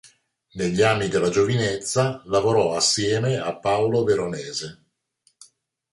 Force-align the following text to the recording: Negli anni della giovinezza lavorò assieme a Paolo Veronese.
Negli 0.53 0.81
anni 0.81 1.09
della 1.09 1.29
giovinezza 1.29 2.23
lavorò 2.25 2.75
assieme 2.75 3.37
a 3.37 3.55
Paolo 3.59 4.03
Veronese. 4.03 4.85